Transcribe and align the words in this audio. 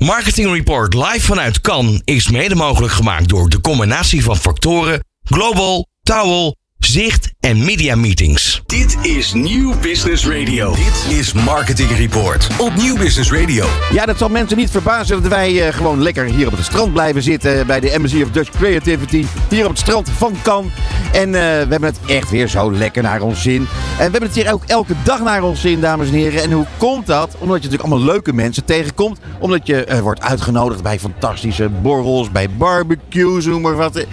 Marketing 0.00 0.52
Report 0.52 0.94
live 0.94 1.20
vanuit 1.20 1.60
Cannes 1.60 2.00
is 2.04 2.28
mede 2.28 2.54
mogelijk 2.54 2.92
gemaakt 2.92 3.28
door 3.28 3.48
de 3.48 3.60
combinatie 3.60 4.22
van 4.22 4.36
factoren 4.36 5.04
Global, 5.22 5.86
Towel, 6.02 6.56
Zicht 6.80 7.32
en 7.40 7.64
Media 7.64 7.94
Meetings. 7.96 8.62
Dit 8.66 8.96
is 9.02 9.32
Nieuw 9.32 9.74
Business 9.80 10.26
Radio. 10.26 10.74
Dit 10.74 11.18
is 11.18 11.32
Marketing 11.32 11.90
Report 11.90 12.48
op 12.58 12.76
Nieuw 12.76 12.96
Business 12.96 13.32
Radio. 13.32 13.66
Ja, 13.92 14.06
dat 14.06 14.18
zal 14.18 14.28
mensen 14.28 14.56
niet 14.56 14.70
verbazen 14.70 15.22
dat 15.22 15.30
wij 15.30 15.66
eh, 15.66 15.74
gewoon 15.74 16.02
lekker 16.02 16.24
hier 16.24 16.46
op 16.46 16.56
het 16.56 16.64
strand 16.64 16.92
blijven 16.92 17.22
zitten 17.22 17.66
bij 17.66 17.80
de 17.80 17.90
Embassy 17.90 18.22
of 18.22 18.30
Dutch 18.30 18.50
Creativity. 18.50 19.24
Hier 19.48 19.64
op 19.64 19.70
het 19.70 19.78
strand 19.78 20.08
van 20.10 20.34
Cannes. 20.42 20.72
En 21.12 21.26
eh, 21.26 21.40
we 21.40 21.66
hebben 21.70 21.82
het 21.82 21.98
echt 22.06 22.30
weer 22.30 22.48
zo 22.48 22.72
lekker 22.72 23.02
naar 23.02 23.20
ons 23.20 23.42
zin. 23.42 23.60
En 23.60 23.66
we 23.96 24.02
hebben 24.02 24.22
het 24.22 24.34
hier 24.34 24.52
ook 24.52 24.64
elke 24.66 24.94
dag 25.02 25.22
naar 25.22 25.42
ons 25.42 25.60
zin, 25.60 25.80
dames 25.80 26.08
en 26.08 26.14
heren. 26.14 26.42
En 26.42 26.52
hoe 26.52 26.66
komt 26.76 27.06
dat? 27.06 27.36
Omdat 27.38 27.62
je 27.62 27.68
natuurlijk 27.68 27.82
allemaal 27.82 28.12
leuke 28.12 28.32
mensen 28.32 28.64
tegenkomt. 28.64 29.18
Omdat 29.38 29.66
je 29.66 29.84
eh, 29.84 30.00
wordt 30.00 30.22
uitgenodigd 30.22 30.82
bij 30.82 30.98
fantastische 30.98 31.68
borrels, 31.68 32.30
bij 32.30 32.50
barbecues, 32.50 33.44
noem 33.44 33.60
maar 33.60 33.76
wat. 33.76 34.04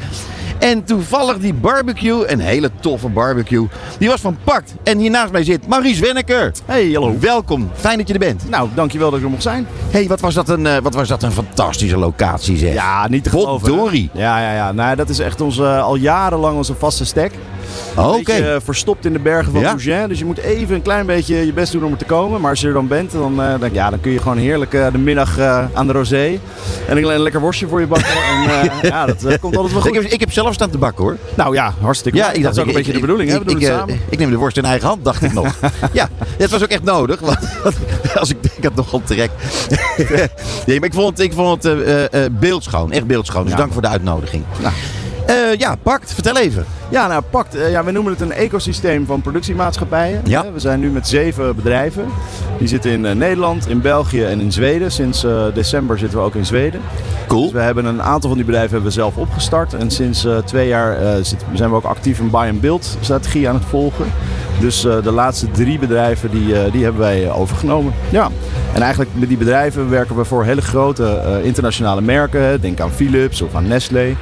En 0.67 0.83
toevallig 0.83 1.37
die 1.37 1.53
barbecue, 1.53 2.31
een 2.31 2.39
hele 2.39 2.71
toffe 2.79 3.09
barbecue, 3.09 3.67
die 3.97 4.09
was 4.09 4.21
van 4.21 4.37
Pakt. 4.43 4.75
En 4.83 4.97
hier 4.97 5.09
naast 5.09 5.31
mij 5.31 5.43
zit 5.43 5.67
Maurice 5.67 6.01
Wenneker. 6.01 6.51
Hey, 6.65 6.91
hallo. 6.91 7.15
Welkom, 7.19 7.69
fijn 7.73 7.97
dat 7.97 8.07
je 8.07 8.13
er 8.13 8.19
bent. 8.19 8.49
Nou, 8.49 8.69
dankjewel 8.73 9.09
dat 9.09 9.19
ik 9.19 9.25
er 9.25 9.31
mocht 9.31 9.43
zijn. 9.43 9.67
hey, 9.91 10.07
wat, 10.07 10.19
was 10.19 10.33
dat 10.33 10.49
een, 10.49 10.67
eh, 10.67 10.77
wat 10.77 10.93
was 10.93 11.07
dat 11.07 11.23
een 11.23 11.31
fantastische 11.31 11.97
locatie 11.97 12.57
zeg. 12.57 12.73
Ja, 12.73 13.07
niet 13.07 13.23
te 13.23 13.29
geloven. 13.29 13.69
Potdorie. 13.69 14.09
Ja, 14.13 14.39
ja, 14.39 14.53
ja. 14.53 14.71
Nou, 14.71 14.95
dat 14.95 15.09
is 15.09 15.19
echt 15.19 15.41
onze, 15.41 15.65
al 15.65 15.95
jarenlang 15.95 16.57
onze 16.57 16.75
vaste 16.75 17.05
stack. 17.05 17.31
Oké. 17.95 18.17
Beetje, 18.17 18.33
eh, 18.53 18.55
verstopt 18.63 19.05
in 19.05 19.13
de 19.13 19.19
bergen 19.19 19.51
van 19.51 19.61
Ja. 19.61 20.07
Dus 20.07 20.19
je 20.19 20.25
moet 20.25 20.37
even 20.37 20.75
een 20.75 20.81
klein 20.81 21.05
beetje 21.05 21.45
je 21.45 21.53
best 21.53 21.71
doen 21.71 21.83
om 21.83 21.91
er 21.91 21.97
te 21.97 22.05
komen. 22.05 22.41
Maar 22.41 22.49
als 22.49 22.61
je 22.61 22.67
er 22.67 22.73
dan 22.73 22.87
bent, 22.87 23.11
dan, 23.11 23.41
eh, 23.43 23.59
dan, 23.59 23.69
ja, 23.73 23.89
dan 23.89 23.99
kun 23.99 24.11
je 24.11 24.19
gewoon 24.19 24.37
heerlijk 24.37 24.73
eh, 24.73 24.91
de 24.91 24.97
middag 24.97 25.39
aan 25.73 25.87
de 25.87 25.93
rosé. 25.93 26.39
En 26.87 26.97
een, 26.97 27.09
een 27.09 27.19
lekker 27.19 27.41
worstje 27.41 27.67
voor 27.67 27.79
je 27.79 27.87
bakken. 27.87 28.07
en 28.81 28.87
ja, 28.87 29.05
dat 29.05 29.39
komt 29.39 29.55
altijd 29.57 29.73
wel 29.73 29.85
Ik 29.87 29.93
goed. 29.93 30.03
heb, 30.03 30.11
ik 30.11 30.19
heb 30.19 30.31
zelf 30.31 30.53
staan 30.53 30.69
te 30.69 30.77
bakken 30.77 31.03
hoor. 31.03 31.17
Nou 31.35 31.53
ja, 31.53 31.73
hartstikke 31.81 32.23
goed. 32.23 32.43
dat 32.43 32.53
is 32.55 32.59
ook 32.61 32.67
een 32.67 32.73
beetje 32.73 32.93
de 32.93 32.99
bedoeling. 32.99 33.29
hè? 33.29 33.35
Ik, 33.35 33.43
We 33.43 33.49
doen 33.51 33.61
ik, 33.89 33.99
ik 34.09 34.19
neem 34.19 34.29
de 34.29 34.37
worst 34.37 34.57
in 34.57 34.65
eigen 34.65 34.87
hand, 34.87 35.03
dacht 35.05 35.23
ik 35.23 35.33
nog. 35.33 35.55
ja, 35.93 36.09
het 36.37 36.49
was 36.51 36.63
ook 36.63 36.69
echt 36.69 36.83
nodig. 36.83 37.19
Want 37.19 37.37
als 38.19 38.29
ik 38.29 38.43
denk, 38.43 38.55
ik 38.57 38.63
had 38.63 38.75
nogal 38.75 39.01
trek. 39.05 39.29
nee, 40.65 40.79
maar 40.79 40.89
ik 40.89 40.93
vond 40.93 41.09
het, 41.17 41.19
ik 41.19 41.33
vond 41.33 41.63
het 41.63 42.39
beeldschoon. 42.39 42.91
Echt 42.91 43.07
beeldschoon. 43.07 43.43
Dus 43.43 43.51
Ja. 43.51 43.57
dank 43.57 43.73
voor 43.73 43.81
de 43.81 43.87
uitnodiging. 43.87 44.43
Nou. 44.61 44.73
Eh, 45.27 45.35
ja, 45.57 45.75
pakt. 45.83 46.13
Vertel 46.13 46.37
even. 46.37 46.65
Ja, 46.89 47.07
nou, 47.07 47.21
Pact. 47.29 47.55
eh, 47.55 47.71
ja, 47.71 47.83
we 47.83 47.91
noemen 47.91 48.11
het 48.11 48.21
een 48.21 48.31
ecosysteem 48.31 49.05
van 49.05 49.21
productiemaatschappijen. 49.21 50.21
Ja. 50.23 50.45
We 50.53 50.59
zijn 50.59 50.79
nu 50.79 50.89
met 50.89 51.07
zeven 51.07 51.55
bedrijven. 51.55 52.05
Die 52.59 52.67
zitten 52.67 52.91
in 52.91 53.05
eh, 53.05 53.15
Nederland, 53.15 53.67
in 53.69 53.81
België 53.81 54.23
en 54.23 54.39
in 54.39 54.51
Zweden. 54.51 54.91
Sinds 54.91 55.25
december 55.53 55.97
zitten 55.97 56.17
we 56.19 56.23
ook 56.25 56.35
in 56.35 56.45
Zweden. 56.45 56.81
Cool. 57.27 57.43
Dus 57.43 57.51
we 57.51 57.59
hebben 57.59 57.85
een 57.85 58.01
aantal 58.01 58.29
van 58.29 58.37
die 58.37 58.45
bedrijven 58.45 58.71
hebben 58.73 58.89
we 58.89 58.95
zelf 58.95 59.17
opgestart. 59.17 59.73
En 59.73 59.91
sinds 59.91 60.27
twee 60.45 60.67
jaar 60.67 60.97
zit- 61.25 61.45
zijn 61.53 61.69
we 61.69 61.75
ook 61.75 61.83
actief 61.83 62.19
een 62.19 62.29
buy-and-build 62.29 62.97
strategie 63.01 63.49
aan 63.49 63.55
het 63.55 63.65
volgen. 63.65 64.05
Dus 64.59 64.81
de 64.81 65.11
laatste 65.11 65.51
drie 65.51 65.79
bedrijven 65.79 66.29
die, 66.31 66.71
die 66.71 66.83
hebben 66.83 67.01
wij 67.01 67.31
overgenomen. 67.31 67.93
Ja. 68.09 68.29
En 68.73 68.81
eigenlijk 68.81 69.11
met 69.13 69.27
die 69.27 69.37
bedrijven 69.37 69.89
werken 69.89 70.15
we 70.15 70.25
voor 70.25 70.43
hele 70.43 70.61
grote 70.61 71.21
internationale 71.43 72.01
merken. 72.01 72.61
Denk 72.61 72.79
aan 72.79 72.91
Philips 72.91 73.41
of 73.41 73.55
aan 73.55 73.67
Nestlé. 73.67 74.15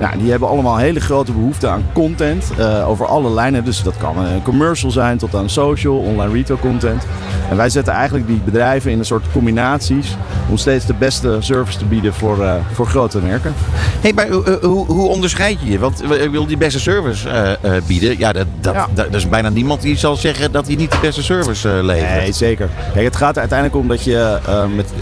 Nou, 0.00 0.18
die 0.18 0.30
hebben 0.30 0.48
allemaal 0.48 0.76
hele 0.76 1.00
grote 1.00 1.32
behoefte 1.32 1.68
aan 1.68 1.84
content 1.92 2.44
eh, 2.58 2.88
over 2.88 3.06
alle 3.06 3.30
lijnen. 3.30 3.64
Dus 3.64 3.82
dat 3.82 3.96
kan 3.96 4.18
een 4.18 4.42
commercial 4.42 4.90
zijn 4.90 5.18
tot 5.18 5.34
aan 5.34 5.48
social, 5.50 5.96
online 5.98 6.32
retail 6.32 6.58
content. 6.58 7.02
En 7.50 7.56
wij 7.56 7.68
zetten 7.68 7.92
eigenlijk 7.92 8.26
die 8.26 8.40
bedrijven 8.44 8.90
in 8.90 8.98
een 8.98 9.04
soort 9.04 9.24
combinaties 9.32 10.16
om 10.48 10.56
steeds 10.56 10.86
de 10.86 10.94
beste 10.94 11.36
service 11.40 11.78
te 11.78 11.84
bieden 11.84 12.14
voor, 12.14 12.44
eh, 12.44 12.54
voor 12.72 12.86
grote 12.86 13.18
merken. 13.18 13.52
Hey, 14.00 14.12
maar 14.12 14.28
hoe- 14.28 14.58
hoe, 14.62 14.86
hoe 14.86 15.08
onderscheid 15.08 15.58
je 15.62 15.70
je? 15.70 15.78
Want 15.78 16.02
eh, 16.02 16.22
ik 16.22 16.30
wil 16.30 16.46
die 16.46 16.56
beste 16.56 16.80
service 16.80 17.28
eh, 17.28 17.52
eh, 17.76 17.82
bieden. 17.86 18.18
Ja, 18.18 18.32
dat, 18.32 18.46
dat, 18.60 18.74
Ja. 18.74 18.86
dat- 18.94 19.06
er 19.06 19.14
is 19.14 19.28
bijna 19.28 19.48
niemand 19.48 19.80
die 19.82 19.96
zal 19.96 20.16
zeggen 20.16 20.52
dat 20.52 20.66
hij 20.66 20.76
niet 20.76 20.90
de 20.90 20.98
beste 21.00 21.22
service 21.22 21.68
eh, 21.76 21.82
levert. 21.84 22.14
Nee, 22.20 22.32
zeker. 22.32 22.68
Kijk, 22.92 23.04
het 23.04 23.16
gaat 23.16 23.32
er 23.34 23.40
uiteindelijk 23.40 23.78
om 23.80 23.88
dat 23.88 24.04
je 24.04 24.38
eh, 24.46 24.62
met 24.76 24.92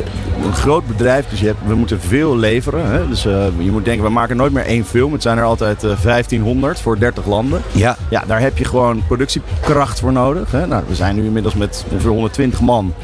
een 0.44 0.52
groot 0.54 0.86
bedrijf, 0.86 1.28
dus 1.28 1.40
je 1.40 1.46
hebt, 1.46 1.58
we 1.66 1.74
moeten 1.74 2.00
veel 2.00 2.36
leveren. 2.36 2.90
Hè? 2.90 3.08
Dus 3.08 3.26
eh, 3.26 3.44
je 3.58 3.70
moet 3.70 3.84
denken, 3.84 4.04
we 4.04 4.10
maken 4.10 4.36
nooit 4.36 4.52
meer 4.52 4.64
één 4.64 4.84
film. 4.84 5.12
Het 5.12 5.22
zijn 5.22 5.38
er 5.38 5.44
altijd 5.44 5.84
eh, 5.84 5.90
1500 6.02 6.80
voor 6.80 6.98
30 6.98 7.26
landen. 7.26 7.62
Ja. 7.72 7.96
Ja, 8.10 8.22
daar 8.26 8.40
heb 8.40 8.58
je 8.58 8.64
gewoon 8.64 9.02
productiekracht 9.06 10.00
voor 10.00 10.12
nodig. 10.12 10.50
Hè? 10.50 10.66
Nou, 10.66 10.82
we 10.88 10.94
zijn 10.94 11.14
nu 11.14 11.24
inmiddels 11.24 11.54
met 11.54 11.84
ongeveer 11.90 12.10
120 12.10 12.60
man. 12.60 12.94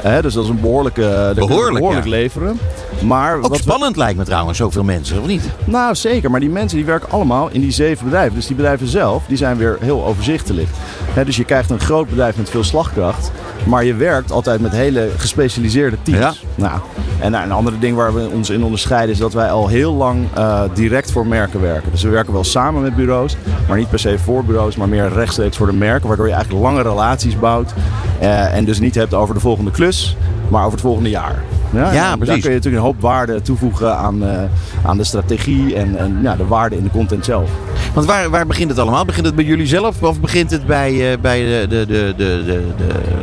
Hè? 0.00 0.22
Dus 0.22 0.34
dat 0.34 0.44
is 0.44 0.50
een 0.50 0.60
behoorlijke, 0.60 1.32
Behoorlijk, 1.34 1.74
behoorlijk 1.78 2.04
ja. 2.04 2.10
leveren. 2.10 2.58
Maar 3.02 3.36
Ook 3.36 3.42
wat 3.42 3.50
we- 3.50 3.56
spannend 3.56 3.96
lijkt 3.96 4.18
me 4.18 4.24
trouwens, 4.24 4.58
zoveel 4.58 4.84
mensen, 4.84 5.20
of 5.20 5.26
niet? 5.26 5.42
nou, 5.64 5.94
zeker. 5.94 6.30
Maar 6.30 6.40
die 6.40 6.48
mensen 6.50 6.76
die 6.76 6.86
werken 6.86 7.10
allemaal 7.10 7.48
in 7.52 7.60
die 7.60 7.70
zeven 7.70 8.04
bedrijven. 8.04 8.34
Dus 8.34 8.46
die 8.46 8.56
bedrijven 8.56 8.86
zelf, 8.88 9.22
die 9.26 9.36
zijn 9.36 9.56
weer 9.56 9.76
heel 9.80 10.04
overzichtelijk. 10.04 10.68
Hè, 11.12 11.24
dus 11.24 11.36
je 11.36 11.44
krijgt 11.44 11.70
een 11.70 11.80
groot 11.80 12.08
bedrijf 12.08 12.36
met 12.36 12.50
veel 12.50 12.64
slagkracht. 12.64 13.30
Maar 13.66 13.84
je 13.84 13.94
werkt 13.94 14.30
altijd 14.30 14.60
met 14.60 14.72
hele 14.72 15.10
gespecialiseerde 15.16 15.96
teams. 16.02 16.18
Ja. 16.20 16.32
Nou, 16.54 16.80
en 17.20 17.30
nou, 17.30 17.44
een 17.44 17.52
andere 17.52 17.78
ding 17.78 17.96
waar 17.96 18.14
we 18.14 18.28
ons 18.32 18.50
in 18.50 18.64
onderscheiden 18.64 19.10
is 19.10 19.18
dat 19.18 19.32
wij 19.32 19.50
al 19.50 19.68
heel 19.68 19.92
lang 19.92 20.26
eh, 20.34 20.62
direct 20.74 21.12
voor 21.12 21.26
merken 21.26 21.60
werken. 21.60 21.90
Dus 21.90 22.02
we 22.02 22.08
werken 22.08 22.32
wel 22.32 22.44
samen 22.44 22.82
met 22.82 22.96
bureaus, 22.96 23.36
maar 23.68 23.76
niet 23.78 23.90
per 23.90 23.98
se 23.98 24.18
voor 24.18 24.44
bureaus, 24.44 24.76
maar 24.76 24.88
meer 24.88 25.12
rechtstreeks 25.12 25.56
voor 25.56 25.66
de 25.66 25.72
merken. 25.72 26.08
Waardoor 26.08 26.26
je 26.26 26.32
eigenlijk 26.32 26.64
lange 26.64 26.82
relaties 26.82 27.38
bouwt. 27.38 27.74
eh, 28.20 28.56
en 28.56 28.64
dus 28.64 28.78
niet 28.80 28.94
hebt 28.94 29.14
over 29.14 29.34
de 29.34 29.40
volgende 29.40 29.70
klus, 29.70 30.16
maar 30.48 30.60
over 30.60 30.72
het 30.72 30.80
volgende 30.80 31.10
jaar. 31.10 31.42
Ja, 31.74 31.92
Ja, 31.92 32.12
en 32.12 32.18
precies. 32.18 32.26
Daar 32.26 32.26
kun 32.26 32.50
je 32.50 32.56
natuurlijk 32.56 32.82
een 32.82 32.88
hoop 32.90 33.00
waarde 33.00 33.42
toevoegen 33.42 33.96
aan, 33.96 34.24
eh, 34.24 34.42
aan 34.82 34.96
de 34.96 35.04
strategie 35.04 35.74
en, 35.74 35.96
en 35.96 36.18
ja, 36.22 36.36
de 36.36 36.46
waarde 36.46 36.76
in 36.76 36.82
de 36.82 36.90
content 36.90 37.24
zelf. 37.24 37.50
Want 37.94 38.06
waar, 38.06 38.30
waar 38.30 38.46
begint 38.46 38.70
het 38.70 38.78
allemaal? 38.78 39.04
Begint 39.04 39.26
het 39.26 39.34
bij 39.34 39.44
jullie 39.44 39.66
zelf 39.66 40.02
of 40.02 40.20
begint 40.20 40.50
het 40.50 40.66
bij, 40.66 41.12
eh, 41.12 41.18
bij 41.20 41.40
de, 41.44 41.66
de, 41.68 41.86
de, 41.86 42.14
de, 42.16 42.42
de, 42.46 42.62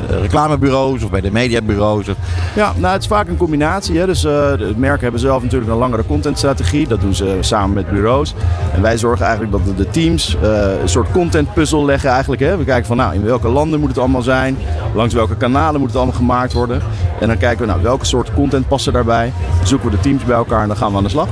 de 0.08 0.20
reclamebureaus 0.20 1.04
of 1.04 1.10
bij 1.10 1.22
de 1.22 1.32
mediabureaus? 1.32 2.10
Of... 2.10 2.16
Ja, 2.56 2.74
nou, 2.78 2.94
het 2.94 3.02
is 3.02 3.08
vaak 3.08 3.28
een 3.28 3.38
combinatie. 3.38 4.00
Hè? 4.00 4.06
Dus 4.06 4.24
eh, 4.24 4.32
de 4.32 4.74
merken 4.78 5.02
hebben 5.02 5.20
zelf 5.20 5.44
natuurlijk 5.44 5.72
een 5.72 5.78
langere 5.78 6.06
contentstrategie. 6.06 6.88
Dat 6.88 7.02
doen 7.02 7.16
ze 7.16 7.38
samen 7.40 7.74
met 7.76 7.90
bureaus. 7.90 8.34
En 8.74 8.82
wij 8.82 8.98
zorgen 8.98 9.26
eigenlijk 9.26 9.66
dat 9.66 9.78
de, 9.78 9.90
teams 9.90 10.38
eh, 10.42 10.82
een 10.82 10.90
soort 10.90 11.12
contentpuzzel 11.12 11.86
leggen 11.86 12.10
eigenlijk. 12.10 12.42
Hè? 12.42 12.58
We 12.58 12.64
kijken 12.64 12.86
van 12.86 12.98
nou, 12.98 13.14
in 13.14 13.24
welke 13.24 13.48
landen 13.48 13.80
moet 13.80 13.90
het 13.90 13.98
allemaal 13.98 14.22
zijn? 14.22 14.58
Langs 14.94 15.14
welke 15.14 15.36
kanalen 15.36 15.80
moet 15.80 15.90
het 15.90 15.98
allemaal 15.98 16.16
gemaakt 16.16 16.54
worden? 16.54 16.82
En 17.20 17.28
dan 17.28 17.38
kijken 17.38 17.60
we 17.60 17.72
nou, 17.72 17.82
welke 17.82 18.06
soort 18.06 18.34
content 18.42 18.68
passen 18.68 18.94
daarbij? 18.94 19.34
Zoeken 19.64 19.90
we 19.90 19.96
de 19.96 20.02
teams 20.02 20.24
bij 20.24 20.36
elkaar 20.36 20.62
en 20.62 20.68
dan 20.68 20.78
gaan 20.78 20.92
we 20.92 20.98
aan 20.98 21.04
de 21.04 21.10
slag. 21.10 21.28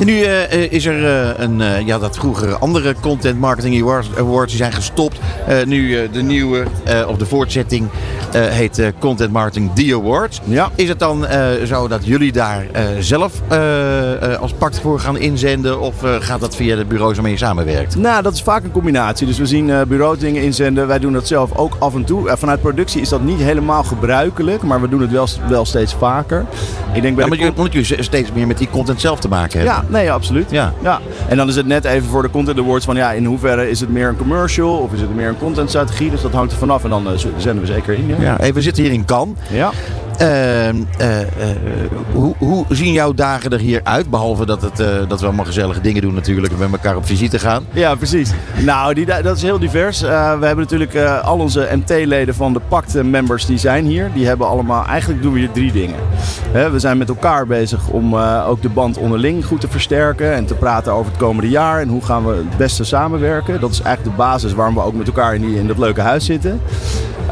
En 0.00 0.06
nu 0.06 0.22
eh, 0.22 0.52
eh, 0.52 0.72
is 0.72 0.86
er 0.86 1.04
eh, 1.04 1.44
een, 1.44 1.86
ja, 1.86 1.98
dat 1.98 2.16
vroeger 2.16 2.56
andere 2.56 2.94
Content 3.00 3.40
Marketing 3.40 3.82
Awards, 4.16 4.50
die 4.50 4.56
zijn 4.56 4.72
gestopt. 4.72 5.18
Nu 5.66 6.08
de 6.12 6.22
nieuwe, 6.22 6.64
of 7.08 7.16
de 7.16 7.26
voortzetting, 7.26 7.88
heet 8.32 8.92
Content 8.98 9.32
Marketing 9.32 9.70
The 9.74 9.94
Awards. 9.94 10.40
Ja. 10.44 10.70
Is 10.74 10.88
het 10.88 10.98
dan 10.98 11.26
zo 11.66 11.88
dat 11.88 12.06
jullie 12.06 12.32
daar 12.32 12.66
zelf 13.00 13.32
als 14.40 14.52
pact 14.52 14.80
voor 14.80 15.00
gaan 15.00 15.18
inzenden? 15.18 15.80
Of 15.80 15.94
gaat 16.20 16.40
dat 16.40 16.56
via 16.56 16.76
de 16.76 16.84
bureaus 16.84 17.14
waarmee 17.14 17.32
je 17.32 17.38
samenwerkt? 17.38 17.96
Nou, 17.96 18.22
dat 18.22 18.34
is 18.34 18.42
vaak 18.42 18.64
een 18.64 18.72
combinatie. 18.72 19.26
Dus 19.26 19.38
we 19.38 19.46
zien 19.46 19.72
bureaus 19.88 20.18
dingen 20.18 20.42
inzenden. 20.42 20.86
Wij 20.86 20.98
doen 20.98 21.12
dat 21.12 21.26
zelf 21.26 21.56
ook 21.56 21.76
af 21.78 21.94
en 21.94 22.04
toe. 22.04 22.36
Vanuit 22.36 22.60
productie 22.60 23.00
is 23.00 23.08
dat 23.08 23.22
niet 23.22 23.40
helemaal 23.40 23.82
gebruikelijk, 23.82 24.62
maar 24.62 24.80
we 24.80 24.88
doen 24.88 25.00
het 25.00 25.10
wel, 25.10 25.28
wel 25.48 25.64
steeds 25.64 25.94
vaker. 25.94 26.46
Ik 26.94 27.02
denk 27.02 27.16
bij 27.16 27.24
Ja, 27.24 27.30
de 27.30 27.52
maar 27.56 27.68
jullie 27.68 28.02
steeds 28.02 28.32
meer 28.32 28.46
met 28.46 28.58
die 28.58 28.68
content 28.70 29.00
zelf 29.00 29.20
te 29.20 29.28
maken 29.28 29.58
hebben. 29.58 29.76
Ja, 29.76 29.83
nee, 29.88 30.12
absoluut. 30.12 30.50
Ja. 30.50 30.72
Ja. 30.82 31.00
En 31.28 31.36
dan 31.36 31.48
is 31.48 31.56
het 31.56 31.66
net 31.66 31.84
even 31.84 32.08
voor 32.08 32.22
de 32.22 32.30
Content 32.30 32.58
Awards 32.58 32.84
van 32.84 32.96
ja, 32.96 33.12
in 33.12 33.24
hoeverre 33.24 33.70
is 33.70 33.80
het 33.80 33.88
meer 33.90 34.08
een 34.08 34.16
commercial 34.16 34.76
of 34.76 34.92
is 34.92 35.00
het 35.00 35.14
meer 35.14 35.28
een 35.28 35.38
contentstrategie? 35.38 36.10
Dus 36.10 36.22
dat 36.22 36.32
hangt 36.32 36.52
er 36.52 36.58
vanaf 36.58 36.84
en 36.84 36.90
dan 36.90 37.06
eh, 37.08 37.12
zenden 37.36 37.60
we 37.60 37.72
zeker 37.72 37.94
in. 37.94 38.06
Ja. 38.06 38.16
Ja, 38.20 38.36
hey, 38.36 38.54
we 38.54 38.62
zitten 38.62 38.82
hier 38.82 38.92
in 38.92 39.04
Cannes. 39.04 39.36
ja. 39.50 39.70
Ehm, 40.18 40.76
eh, 40.98 41.20
eh, 41.20 41.26
hoe, 42.12 42.34
hoe 42.38 42.64
zien 42.68 42.92
jouw 42.92 43.12
dagen 43.12 43.50
er 43.50 43.58
hier 43.58 43.80
uit? 43.84 44.10
Behalve 44.10 44.46
dat, 44.46 44.62
het, 44.62 44.80
eh, 44.80 44.86
dat 45.08 45.20
we 45.20 45.26
allemaal 45.26 45.44
gezellige 45.44 45.80
dingen 45.80 46.02
doen 46.02 46.14
natuurlijk 46.14 46.52
en 46.52 46.58
met 46.58 46.72
elkaar 46.72 46.96
op 46.96 47.06
visite 47.06 47.38
gaan. 47.38 47.64
Ja, 47.72 47.94
precies. 47.94 48.30
Nou, 48.64 48.94
die, 48.94 49.06
dat 49.06 49.36
is 49.36 49.42
heel 49.42 49.58
divers. 49.58 50.00
We 50.00 50.06
hebben 50.46 50.56
natuurlijk 50.56 50.96
al 51.22 51.38
onze 51.38 51.68
MT-leden 51.72 52.34
van 52.34 52.52
de 52.52 52.60
Pact-members 52.68 53.46
die 53.46 53.58
zijn 53.58 53.84
hier. 53.84 54.10
Die 54.14 54.26
hebben 54.26 54.46
allemaal, 54.46 54.84
eigenlijk 54.86 55.22
doen 55.22 55.32
we 55.32 55.38
hier 55.38 55.50
drie 55.50 55.72
dingen. 55.72 55.98
We 56.52 56.78
zijn 56.78 56.98
met 56.98 57.08
elkaar 57.08 57.46
bezig 57.46 57.88
om 57.88 58.16
ook 58.16 58.62
de 58.62 58.68
band 58.68 58.98
onderling 58.98 59.44
goed 59.44 59.60
te 59.60 59.68
versterken 59.68 60.34
en 60.34 60.46
te 60.46 60.54
praten 60.54 60.92
over 60.92 61.12
het 61.12 61.20
komende 61.20 61.50
jaar 61.50 61.80
en 61.80 61.88
hoe 61.88 62.04
gaan 62.04 62.24
we 62.24 62.34
het 62.34 62.56
beste 62.56 62.84
samenwerken. 62.84 63.60
Dat 63.60 63.70
is 63.70 63.80
eigenlijk 63.80 64.16
de 64.16 64.22
basis 64.22 64.52
waarom 64.52 64.74
we 64.74 64.82
ook 64.82 64.94
met 64.94 65.06
elkaar 65.06 65.34
in 65.34 65.66
dat 65.66 65.78
leuke 65.78 66.00
huis 66.00 66.24
zitten. 66.24 66.60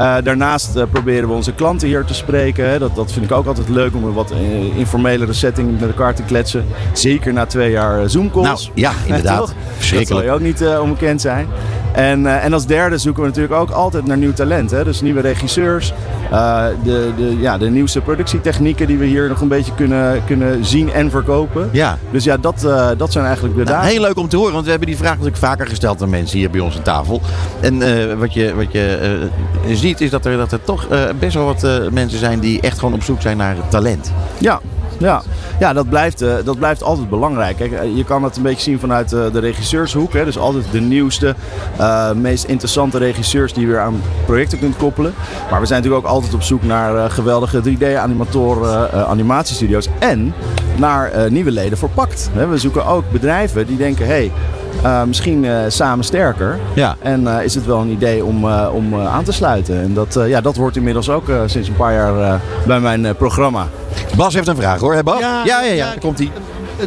Eh, 0.02 0.14
daarnaast 0.22 0.76
eh, 0.76 0.82
proberen 0.90 1.28
we 1.28 1.34
onze 1.34 1.52
klanten 1.52 1.88
hier 1.88 2.04
te 2.04 2.14
spreken. 2.14 2.68
Hè. 2.68 2.78
Dat, 2.78 2.94
dat 2.94 3.12
vind 3.12 3.24
ik 3.24 3.32
ook 3.32 3.46
altijd 3.46 3.68
leuk 3.68 3.94
om 3.94 4.04
een 4.04 4.12
wat 4.12 4.30
eh, 4.30 4.76
informelere 4.76 5.32
setting 5.32 5.80
met 5.80 5.88
elkaar 5.88 6.14
te 6.14 6.22
kletsen. 6.22 6.64
Zeker 6.92 7.32
na 7.32 7.46
twee 7.46 7.70
jaar 7.70 8.10
Zoom-calls. 8.10 8.64
Nou, 8.64 8.70
ja, 8.74 8.92
inderdaad. 9.06 9.54
Dat 9.94 10.06
zal 10.06 10.22
je 10.22 10.30
ook 10.30 10.40
niet 10.40 10.66
onbekend 10.80 11.20
zijn. 11.20 11.46
En, 11.92 12.40
en 12.42 12.52
als 12.52 12.66
derde 12.66 12.98
zoeken 12.98 13.22
we 13.22 13.28
natuurlijk 13.28 13.54
ook 13.54 13.70
altijd 13.70 14.06
naar 14.06 14.16
nieuw 14.16 14.32
talent. 14.32 14.70
Hè? 14.70 14.84
Dus 14.84 15.00
nieuwe 15.00 15.20
regisseurs. 15.20 15.92
Eh, 16.32 16.64
de, 16.82 17.10
de, 17.16 17.36
ja, 17.38 17.58
de 17.58 17.70
nieuwste 17.70 18.00
productietechnieken 18.00 18.86
die 18.86 18.98
we 18.98 19.04
hier 19.04 19.28
nog 19.28 19.40
een 19.40 19.48
beetje 19.48 19.74
kunnen, 19.74 20.24
kunnen 20.26 20.64
zien 20.64 20.92
en 20.92 21.10
verkopen. 21.10 21.68
Ja. 21.72 21.98
Dus 22.10 22.24
ja, 22.24 22.36
dat, 22.36 22.64
eh, 22.64 22.88
dat 22.96 23.12
zijn 23.12 23.24
eigenlijk 23.24 23.56
de 23.56 23.62
Nou, 23.64 23.76
dagen. 23.76 23.90
heel 23.90 24.00
leuk 24.00 24.18
om 24.18 24.28
te 24.28 24.36
horen, 24.36 24.52
want 24.52 24.64
we 24.64 24.70
hebben 24.70 24.88
die 24.88 24.96
vraag 24.96 25.10
natuurlijk 25.10 25.36
vaker 25.36 25.66
gesteld 25.66 26.02
aan 26.02 26.10
mensen 26.10 26.38
hier 26.38 26.50
bij 26.50 26.60
ons 26.60 26.76
aan 26.76 26.82
tafel. 26.82 27.20
En 27.60 27.82
eh, 27.82 28.14
wat 28.18 28.34
je, 28.34 28.54
wat 28.54 28.72
je 28.72 29.28
ziet 29.72 30.00
is 30.00 30.10
dat 30.10 30.24
er, 30.26 30.36
dat 30.36 30.52
er 30.52 30.62
toch 30.64 30.86
best 31.18 31.34
wel 31.34 31.44
wat 31.44 31.66
mensen 31.90 32.18
zijn 32.18 32.38
die 32.40 32.60
echt 32.60 32.78
gewoon 32.78 32.94
op 32.94 33.02
zoek 33.02 33.20
zijn 33.20 33.36
naar 33.36 33.56
talent. 33.68 34.12
Ja, 34.38 34.60
ja. 35.02 35.22
ja 35.58 35.72
dat, 35.72 35.88
blijft, 35.88 36.22
eh, 36.22 36.34
dat 36.44 36.58
blijft 36.58 36.82
altijd 36.82 37.10
belangrijk. 37.10 37.56
Kijk, 37.56 37.72
eh, 37.72 37.96
je 37.96 38.04
kan 38.04 38.24
het 38.24 38.36
een 38.36 38.42
beetje 38.42 38.62
zien 38.62 38.78
vanuit 38.78 39.12
eh, 39.12 39.32
de 39.32 39.38
regisseurshoek. 39.38 40.12
Hè? 40.12 40.24
Dus 40.24 40.38
altijd 40.38 40.64
de 40.70 40.80
nieuwste, 40.80 41.34
meest 42.16 42.44
interessante 42.44 42.98
regisseurs 42.98 43.52
die 43.52 43.62
je 43.62 43.68
weer 43.68 43.80
aan 43.80 44.02
projecten 44.26 44.58
kunt 44.58 44.76
koppelen. 44.76 45.14
Maar 45.50 45.60
we 45.60 45.66
zijn 45.66 45.82
natuurlijk 45.82 46.06
ook 46.06 46.12
altijd 46.12 46.34
op 46.34 46.42
zoek 46.42 46.62
naar 46.62 47.10
geweldige 47.10 47.60
3D-animatoren, 47.60 48.92
eh, 48.92 49.02
animatiestudio's. 49.02 49.88
En 49.98 50.34
naar 50.76 51.30
nieuwe 51.30 51.50
leden 51.50 51.78
voor 51.78 51.88
Pact. 51.88 52.30
We 52.48 52.58
zoeken 52.58 52.86
ook 52.86 53.10
bedrijven 53.10 53.66
die 53.66 53.76
denken... 53.76 54.06
Hey, 54.06 54.32
misschien 55.06 55.46
samen 55.68 56.04
sterker. 56.04 56.58
Ja. 56.74 56.96
En 56.98 57.26
is 57.26 57.54
het 57.54 57.66
wel 57.66 57.80
een 57.80 57.90
idee 57.90 58.24
om, 58.24 58.44
om 58.54 58.96
aan 58.96 59.24
te 59.24 59.32
sluiten. 59.32 59.82
En 59.82 59.94
dat, 59.94 60.20
ja, 60.26 60.40
dat 60.40 60.56
hoort 60.56 60.76
inmiddels 60.76 61.10
ook 61.10 61.30
sinds 61.46 61.68
een 61.68 61.76
paar 61.76 61.92
jaar 61.92 62.40
bij 62.66 62.80
mijn 62.80 63.16
programma. 63.16 63.66
Bas 64.16 64.34
heeft 64.34 64.48
een 64.48 64.56
vraag 64.56 64.80
hoor, 64.80 64.94
hè 64.94 65.02
Bas? 65.02 65.20
ja, 65.20 65.44
ja, 65.44 65.60
ja. 65.60 65.86
daar 65.86 65.98
komt 65.98 66.18
hij. 66.18 66.30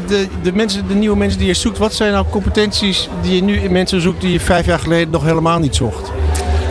De, 0.07 0.27
de, 0.41 0.53
mensen, 0.53 0.87
de 0.87 0.93
nieuwe 0.93 1.17
mensen 1.17 1.39
die 1.39 1.47
je 1.47 1.53
zoekt, 1.53 1.77
wat 1.77 1.93
zijn 1.93 2.11
nou 2.11 2.25
competenties 2.29 3.09
die 3.21 3.35
je 3.35 3.43
nu 3.43 3.59
in 3.59 3.71
mensen 3.71 4.01
zoekt 4.01 4.21
die 4.21 4.31
je 4.31 4.39
vijf 4.39 4.65
jaar 4.65 4.79
geleden 4.79 5.09
nog 5.09 5.23
helemaal 5.23 5.59
niet 5.59 5.75
zocht? 5.75 6.11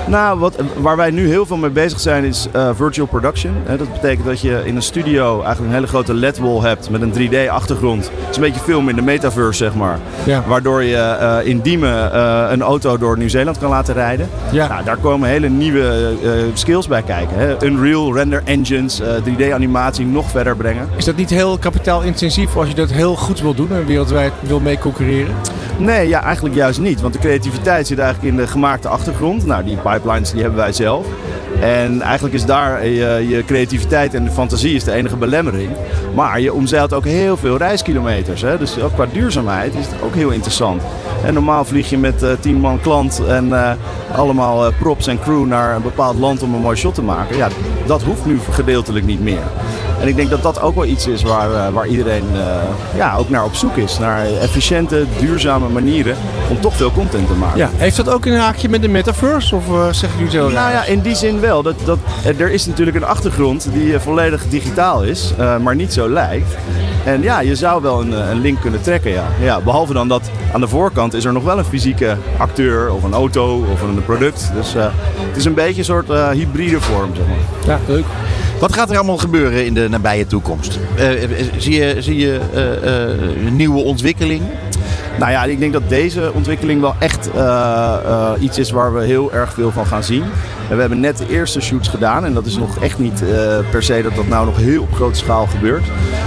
Nou, 0.06 0.38
wat, 0.38 0.54
waar 0.76 0.96
wij 0.96 1.10
nu 1.10 1.28
heel 1.28 1.46
veel 1.46 1.56
mee 1.56 1.70
bezig 1.70 2.00
zijn 2.00 2.24
is 2.24 2.46
eh, 2.52 2.70
virtual 2.74 3.06
production. 3.06 3.54
Dat 3.78 3.92
betekent 3.92 4.26
dat 4.26 4.40
je 4.40 4.62
in 4.64 4.76
een 4.76 4.82
studio 4.82 5.32
eigenlijk 5.34 5.66
een 5.66 5.74
hele 5.74 5.86
grote 5.86 6.14
LED-wall 6.14 6.60
hebt 6.60 6.90
met 6.90 7.02
een 7.02 7.12
3D-achtergrond. 7.12 8.04
Het 8.04 8.30
is 8.30 8.36
een 8.36 8.42
beetje 8.42 8.60
film 8.60 8.88
in 8.88 8.96
de 8.96 9.02
metaverse, 9.02 9.64
zeg 9.64 9.74
maar. 9.74 9.98
Ja. 10.24 10.44
Waardoor 10.46 10.82
je 10.82 10.96
eh, 10.96 11.46
in 11.46 11.60
Diemen 11.60 12.12
eh, 12.12 12.46
een 12.50 12.62
auto 12.62 12.98
door 12.98 13.18
Nieuw-Zeeland 13.18 13.58
kan 13.58 13.70
laten 13.70 13.94
rijden. 13.94 14.28
Ja. 14.50 14.68
Nou, 14.68 14.84
daar 14.84 14.96
komen 14.96 15.28
hele 15.28 15.48
nieuwe 15.48 16.12
skills 16.54 16.88
bij 16.88 17.02
kijken. 17.02 17.56
Unreal, 17.62 18.14
render 18.14 18.42
engines, 18.44 19.00
eh, 19.00 19.08
3D-animatie 19.24 20.06
nog 20.06 20.30
verder 20.30 20.56
brengen. 20.56 20.88
Is 20.96 21.04
dat 21.04 21.16
niet 21.16 21.30
heel 21.30 21.58
kapitaalintensief 21.58 22.56
als 22.56 22.68
je 22.68 22.74
dat 22.74 22.90
heel 22.90 23.14
goed 23.16 23.40
wil 23.40 23.54
doen 23.54 23.72
en 23.72 23.86
wereldwijd 23.86 24.32
wil 24.40 24.60
mee 24.60 24.78
concurreren? 24.78 25.34
Nee, 25.78 26.08
ja, 26.08 26.22
eigenlijk 26.22 26.54
juist 26.54 26.80
niet. 26.80 27.00
Want 27.00 27.12
de 27.12 27.18
creativiteit 27.18 27.86
zit 27.86 27.98
eigenlijk 27.98 28.32
in 28.32 28.40
de 28.40 28.46
gemaakte 28.46 28.88
achtergrond. 28.88 29.46
Nou, 29.46 29.64
die 29.64 29.76
pipelines 29.76 30.30
die 30.30 30.40
hebben 30.40 30.58
wij 30.58 30.72
zelf. 30.72 31.06
En 31.60 32.00
eigenlijk 32.00 32.34
is 32.34 32.44
daar 32.44 32.86
je, 32.86 33.26
je 33.28 33.44
creativiteit 33.44 34.14
en 34.14 34.24
de 34.24 34.30
fantasie 34.30 34.74
is 34.74 34.84
de 34.84 34.92
enige 34.92 35.16
belemmering. 35.16 35.70
Maar 36.14 36.40
je 36.40 36.52
omzeilt 36.52 36.92
ook 36.92 37.04
heel 37.04 37.36
veel 37.36 37.56
reiskilometers. 37.56 38.40
Hè? 38.40 38.58
Dus 38.58 38.80
ook 38.80 38.94
qua 38.94 39.06
duurzaamheid 39.12 39.74
is 39.74 39.86
het 39.86 40.02
ook 40.02 40.14
heel 40.14 40.30
interessant. 40.30 40.82
En 41.24 41.34
normaal 41.34 41.64
vlieg 41.64 41.90
je 41.90 41.98
met 41.98 42.22
eh, 42.22 42.30
tien 42.40 42.60
man 42.60 42.80
klant 42.80 43.22
en 43.26 43.52
eh, 43.52 43.72
allemaal 44.16 44.66
eh, 44.66 44.72
props 44.78 45.06
en 45.06 45.20
crew 45.20 45.46
naar 45.46 45.76
een 45.76 45.82
bepaald 45.82 46.18
land 46.18 46.42
om 46.42 46.54
een 46.54 46.60
mooi 46.60 46.76
shot 46.76 46.94
te 46.94 47.02
maken. 47.02 47.36
Ja, 47.36 47.48
dat 47.86 48.02
hoeft 48.02 48.26
nu 48.26 48.38
gedeeltelijk 48.50 49.06
niet 49.06 49.20
meer. 49.20 49.42
En 50.04 50.10
ik 50.10 50.16
denk 50.16 50.30
dat 50.30 50.42
dat 50.42 50.60
ook 50.60 50.74
wel 50.74 50.84
iets 50.84 51.06
is 51.06 51.22
waar, 51.22 51.54
eh, 51.54 51.72
waar 51.72 51.86
iedereen 51.86 52.24
eh, 52.32 52.96
ja, 52.96 53.16
ook 53.16 53.28
naar 53.28 53.44
op 53.44 53.54
zoek 53.54 53.76
is. 53.76 53.98
Naar 53.98 54.26
efficiënte, 54.26 55.04
duurzame 55.18 55.68
manieren 55.68 56.16
om 56.50 56.60
toch 56.60 56.76
veel 56.76 56.92
content 56.92 57.26
te 57.26 57.34
maken. 57.34 57.58
Ja. 57.58 57.70
Heeft 57.76 57.96
dat 57.96 58.08
ook 58.08 58.26
een 58.26 58.36
haakje 58.36 58.68
met 58.68 58.82
de 58.82 58.88
metaverse 58.88 59.56
of 59.56 59.68
uh, 59.68 59.84
zeggen 59.92 60.18
jullie 60.18 60.24
het 60.24 60.32
heel 60.32 60.48
Nou 60.48 60.70
ja, 60.70 60.84
in 60.84 61.00
die 61.00 61.14
zin 61.14 61.40
wel. 61.40 61.62
Dat, 61.62 61.74
dat, 61.84 61.98
er 62.38 62.50
is 62.50 62.66
natuurlijk 62.66 62.96
een 62.96 63.04
achtergrond 63.04 63.68
die 63.72 63.98
volledig 63.98 64.48
digitaal 64.48 65.02
is, 65.02 65.34
uh, 65.38 65.56
maar 65.56 65.74
niet 65.74 65.92
zo 65.92 66.08
lijkt. 66.08 66.56
En 67.04 67.22
ja, 67.22 67.40
je 67.40 67.54
zou 67.54 67.82
wel 67.82 68.00
een, 68.00 68.30
een, 68.30 68.40
link 68.40 68.60
kunnen 68.60 68.82
trekken, 68.82 69.10
ja. 69.10 69.26
ja. 69.40 69.60
Behalve 69.60 69.92
dan 69.92 70.08
dat 70.08 70.30
aan 70.52 70.60
de 70.60 70.68
voorkant 70.68 71.14
is 71.14 71.24
er 71.24 71.32
nog 71.32 71.44
wel 71.44 71.58
een 71.58 71.64
fysieke 71.64 72.16
acteur 72.36 72.92
of 72.92 73.02
een 73.02 73.14
auto 73.14 73.66
of 73.72 73.82
een 73.82 74.04
product. 74.04 74.50
Dus 74.54 74.74
uh, 74.74 74.86
het 75.28 75.36
is 75.36 75.44
een 75.44 75.54
beetje 75.54 75.78
een 75.78 75.84
soort 75.84 76.10
uh, 76.10 76.28
hybride 76.30 76.80
vorm, 76.80 77.14
zeg 77.14 77.24
maar. 77.26 77.36
Ja, 77.66 77.80
leuk. 77.86 78.04
Wat 78.58 78.72
gaat 78.72 78.90
er 78.90 78.96
allemaal 78.96 79.16
gebeuren 79.16 79.66
in 79.66 79.74
de 79.74 79.88
nabije 79.88 80.26
toekomst? 80.26 80.78
Uh, 80.98 81.10
zie 81.56 81.74
je, 81.74 82.02
zie 82.02 82.16
je 82.16 82.40
uh, 83.44 83.50
nieuwe 83.52 83.82
ontwikkelingen? 83.82 84.48
Nou 85.18 85.30
ja, 85.30 85.44
ik 85.44 85.58
denk 85.58 85.72
dat 85.72 85.88
deze 85.88 86.30
ontwikkeling 86.34 86.80
wel 86.80 86.94
echt 86.98 87.30
iets 88.40 88.58
is 88.58 88.70
waar 88.70 88.94
we 88.94 89.04
heel 89.04 89.32
erg 89.32 89.52
veel 89.52 89.70
van 89.70 89.86
gaan 89.86 90.04
zien. 90.04 90.24
En 90.68 90.74
we 90.74 90.80
hebben 90.80 91.00
net 91.00 91.18
de 91.18 91.28
eerste 91.28 91.60
shoots 91.60 91.88
gedaan 91.88 92.24
en 92.24 92.34
dat 92.34 92.46
is 92.46 92.56
nog 92.56 92.78
echt 92.78 92.98
niet 92.98 93.22
per 93.70 93.82
se 93.82 94.02
dat 94.02 94.14
dat 94.14 94.28
nou 94.28 94.46
nog 94.46 94.56
heel 94.56 94.82
op 94.82 94.94
grote 94.94 95.18
schaal 95.18 95.46
gebeurt. 95.46 95.84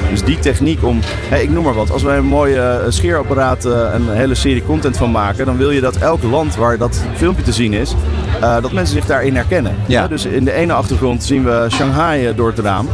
Dus 0.10 0.24
die 0.24 0.40
techniek 0.40 0.84
om, 0.84 1.00
hey, 1.04 1.44
ik 1.44 1.50
noem 1.50 1.64
maar 1.64 1.74
wat, 1.74 1.92
als 1.92 2.04
wij 2.04 2.18
een 2.18 2.26
mooie 2.26 2.86
scheerapparaat 2.90 3.66
een 3.66 4.10
hele 4.10 4.36
serie 4.36 4.64
content 4.66 4.98
van 4.98 5.12
maken, 5.12 5.46
dan 5.46 5.58
wil 5.58 5.72
je 5.72 5.82
dat 5.82 5.96
elk 5.96 6.24
land 6.24 6.56
waar 6.56 6.78
dat 6.78 7.04
filmpje 7.16 7.44
te 7.44 7.52
zien 7.52 7.74
is, 7.74 7.96
uh, 8.42 8.62
dat 8.62 8.72
mensen 8.72 8.96
zich 8.96 9.06
daarin 9.06 9.36
herkennen. 9.36 9.76
Ja. 9.86 10.02
Ja, 10.02 10.08
dus 10.08 10.26
in 10.26 10.46
de 10.46 10.52
ene 10.52 10.74
achtergrond 10.74 11.24
zien 11.24 11.44
we 11.44 11.66
Shanghai 11.70 12.36
door 12.36 12.48
het 12.48 12.60
raam. 12.60 12.88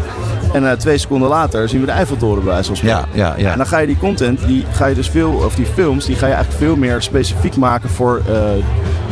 En 0.53 0.63
uh, 0.63 0.71
twee 0.71 0.97
seconden 0.97 1.29
later 1.29 1.69
zien 1.69 1.79
we 1.79 1.85
de 1.85 1.91
Eiffeltoren 1.91 2.43
bij 2.43 2.63
zoals 2.63 2.81
ja, 2.81 3.05
ja, 3.11 3.33
ja. 3.37 3.51
En 3.51 3.57
dan 3.57 3.67
ga 3.67 3.77
je 3.77 3.87
die 3.87 3.97
content, 3.97 4.45
die 4.45 4.65
ga 4.71 4.85
je 4.85 4.95
dus 4.95 5.09
veel, 5.09 5.31
of 5.31 5.55
die 5.55 5.65
films, 5.65 6.05
die 6.05 6.15
ga 6.15 6.27
je 6.27 6.33
eigenlijk 6.33 6.63
veel 6.63 6.75
meer 6.75 7.01
specifiek 7.01 7.55
maken 7.55 7.89
voor 7.89 8.21
uh, 8.29 8.35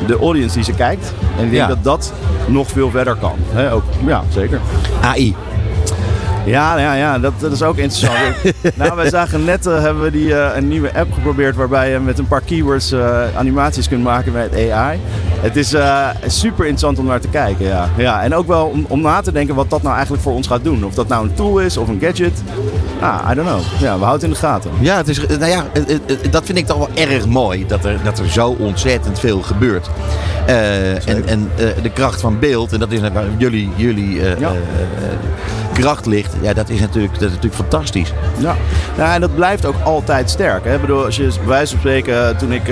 de 0.08 0.18
audience 0.18 0.56
die 0.56 0.64
ze 0.64 0.74
kijkt. 0.74 1.14
En 1.38 1.44
ik 1.44 1.52
denk 1.52 1.62
ja. 1.62 1.68
dat 1.68 1.84
dat 1.84 2.14
nog 2.48 2.68
veel 2.68 2.90
verder 2.90 3.16
kan. 3.16 3.36
He, 3.52 3.74
ook, 3.74 3.84
ja, 4.06 4.24
zeker. 4.34 4.60
AI. 5.02 5.36
Ja, 6.46 6.78
ja, 6.78 6.94
ja 6.94 7.20
dat, 7.20 7.34
dat 7.40 7.52
is 7.52 7.62
ook 7.64 7.78
interessant. 7.78 8.54
nou, 8.76 8.96
wij 8.96 9.10
zagen 9.10 9.46
net, 9.46 9.68
uh, 9.68 9.82
hebben 9.82 10.04
we 10.04 10.12
die, 10.12 10.28
uh, 10.28 10.48
een 10.56 10.68
nieuwe 10.68 10.94
app 10.94 11.14
geprobeerd 11.14 11.56
waarbij 11.56 11.92
je 11.92 12.00
met 12.00 12.20
een 12.20 12.28
paar 12.28 12.42
keywords 12.42 12.92
uh, 12.92 13.24
animaties 13.36 13.88
kunt 13.88 14.04
maken 14.04 14.32
met 14.32 14.72
AI. 14.72 15.00
Het 15.40 15.56
is 15.56 15.76
super 16.26 16.60
interessant 16.60 17.00
om 17.00 17.06
naar 17.06 17.20
te 17.20 17.28
kijken, 17.28 17.66
ja. 17.66 17.90
ja 17.98 18.24
en 18.24 18.36
ook 18.36 18.48
wel 18.48 18.66
om, 18.66 18.86
om, 18.88 19.02
na 19.02 19.22
te 19.22 19.32
denken 19.32 19.56
wat 19.56 19.70
dat 19.70 19.82
nou 19.82 19.94
eigenlijk 19.94 20.24
voor 20.24 20.34
ons 20.34 20.48
gaat 20.48 20.64
doen. 20.64 20.86
Of 20.86 20.94
dat 20.94 21.08
nou 21.08 21.28
een 21.28 21.34
tool 21.34 21.60
is 21.60 21.78
of 21.78 21.88
een 21.88 22.00
gadget. 22.00 22.44
Ah, 23.00 23.32
I 23.32 23.36
don't 23.36 23.48
know. 23.48 23.62
Ja, 23.80 23.98
we 23.98 24.04
houden 24.04 24.12
het 24.12 24.24
in 24.24 24.30
de 24.30 24.36
gaten. 24.36 24.72
Ja, 24.80 24.98
het 24.98 25.08
is, 25.08 25.28
nou 25.28 25.52
ja, 25.52 25.66
dat 26.30 26.46
vind 26.46 26.58
ik 26.58 26.66
toch 26.66 26.78
wel 26.78 26.90
erg 26.94 27.26
mooi. 27.26 27.66
Dat 27.68 27.86
er, 27.86 28.00
dat 28.04 28.20
er 28.20 28.30
zo 28.30 28.56
ontzettend 28.60 29.20
veel 29.20 29.42
gebeurt. 29.42 29.90
Uh, 30.48 31.08
en 31.08 31.28
en 31.28 31.52
uh, 31.60 31.84
de 31.84 31.90
kracht 31.90 32.22
van 32.22 32.40
beeld, 32.40 32.74
en 32.74 32.80
dat 32.80 32.92
is 32.92 33.00
jullie, 33.38 33.70
jullie 33.76 34.16
uh, 34.16 34.40
ja. 34.40 34.52
Kracht 35.74 36.06
ligt, 36.06 36.34
ja, 36.42 36.54
dat 36.54 36.70
is 36.70 36.80
natuurlijk, 36.80 37.14
dat 37.14 37.22
is 37.22 37.36
natuurlijk 37.36 37.62
fantastisch. 37.62 38.14
Ja. 38.38 38.56
ja, 38.98 39.14
en 39.14 39.22
dat 39.22 39.36
blijft 39.36 39.66
ook 39.66 39.76
altijd 39.84 40.30
sterk. 40.30 40.64
Hè? 40.64 40.76
Ik 40.76 40.82
bedoel, 40.82 41.06
als 41.06 41.16
je 41.16 41.24
bij 41.24 41.48
wijze 41.48 41.72
van 41.72 41.80
spreken, 41.80 42.38
toen 42.38 42.52
ik 42.52 42.72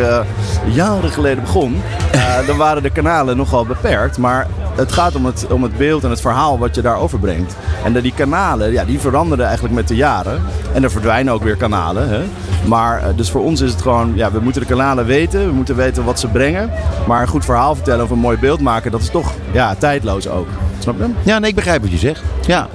jaren 0.65 1.09
geleden 1.09 1.43
begon, 1.43 1.81
dan 2.47 2.57
waren 2.57 2.83
de 2.83 2.89
kanalen 2.89 3.37
nogal 3.37 3.65
beperkt. 3.65 4.17
Maar 4.17 4.47
het 4.75 4.91
gaat 4.91 5.15
om 5.15 5.25
het, 5.25 5.47
om 5.51 5.63
het 5.63 5.77
beeld 5.77 6.03
en 6.03 6.09
het 6.09 6.21
verhaal 6.21 6.59
wat 6.59 6.75
je 6.75 6.81
daarover 6.81 7.19
brengt. 7.19 7.55
En 7.83 7.93
de, 7.93 8.01
die 8.01 8.13
kanalen, 8.13 8.71
ja, 8.71 8.85
die 8.85 8.99
veranderen 8.99 9.45
eigenlijk 9.45 9.75
met 9.75 9.87
de 9.87 9.95
jaren. 9.95 10.41
En 10.73 10.83
er 10.83 10.91
verdwijnen 10.91 11.33
ook 11.33 11.43
weer 11.43 11.55
kanalen. 11.55 12.09
Hè? 12.09 12.21
Maar 12.65 13.15
dus 13.15 13.31
voor 13.31 13.41
ons 13.41 13.61
is 13.61 13.71
het 13.71 13.81
gewoon, 13.81 14.11
ja, 14.15 14.31
we 14.31 14.39
moeten 14.39 14.61
de 14.61 14.67
kanalen 14.67 15.05
weten. 15.05 15.47
We 15.47 15.53
moeten 15.53 15.75
weten 15.75 16.03
wat 16.03 16.19
ze 16.19 16.27
brengen. 16.27 16.71
Maar 17.07 17.21
een 17.21 17.27
goed 17.27 17.45
verhaal 17.45 17.75
vertellen 17.75 18.03
of 18.03 18.09
een 18.09 18.19
mooi 18.19 18.37
beeld 18.37 18.61
maken, 18.61 18.91
dat 18.91 19.01
is 19.01 19.09
toch 19.09 19.33
ja, 19.51 19.75
tijdloos 19.75 20.27
ook. 20.27 20.47
Snap 20.79 20.97
je? 20.97 21.05
Ja, 21.23 21.39
nee, 21.39 21.49
ik 21.49 21.55
begrijp 21.55 21.81
wat 21.81 21.91
je 21.91 21.97
zegt. 21.97 22.21
Ja. 22.47 22.67